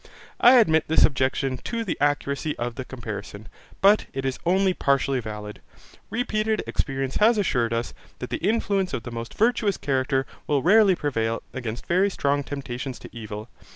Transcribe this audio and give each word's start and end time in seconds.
I 0.39 0.55
admit 0.57 0.85
this 0.87 1.05
objection 1.05 1.57
to 1.59 1.85
the 1.85 1.95
accuracy 2.01 2.57
of 2.57 2.73
the 2.73 2.83
comparison, 2.83 3.47
but 3.81 4.07
it 4.13 4.25
is 4.25 4.39
only 4.47 4.73
partially 4.73 5.19
valid. 5.19 5.61
Repeated 6.09 6.63
experience 6.65 7.17
has 7.17 7.37
assured 7.37 7.71
us, 7.71 7.93
that 8.17 8.31
the 8.31 8.37
influence 8.37 8.93
of 8.95 9.03
the 9.03 9.11
most 9.11 9.35
virtuous 9.35 9.77
character 9.77 10.25
will 10.47 10.63
rarely 10.63 10.95
prevail 10.95 11.43
against 11.53 11.85
very 11.85 12.09
strong 12.09 12.41
temptations 12.43 12.97
to 12.97 13.15
evil. 13.15 13.47